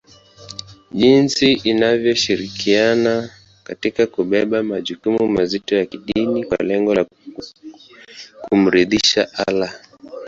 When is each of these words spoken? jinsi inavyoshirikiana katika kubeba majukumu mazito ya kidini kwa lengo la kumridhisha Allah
jinsi 0.91 1.53
inavyoshirikiana 1.61 3.29
katika 3.63 4.07
kubeba 4.07 4.63
majukumu 4.63 5.27
mazito 5.27 5.75
ya 5.75 5.85
kidini 5.85 6.43
kwa 6.45 6.57
lengo 6.57 6.95
la 6.95 7.05
kumridhisha 8.41 9.27
Allah 9.47 9.73